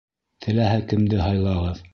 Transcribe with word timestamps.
Теләһә 0.45 0.81
кемде 0.93 1.23
һайлағыҙ. 1.27 1.89